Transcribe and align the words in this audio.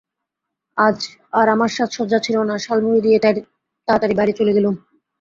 আজ 0.77 0.97
আর 1.39 1.47
আমার 1.55 1.69
সাজসজ্জা 1.77 2.19
ছিল 2.25 2.37
না, 2.49 2.55
শাল 2.65 2.79
মুড়ি 2.85 2.99
দিয়ে 3.05 3.17
তাড়াতাড়ি 3.87 4.13
বাইরে 4.19 4.33
চলে 4.39 4.51
গেলুম। 4.57 4.75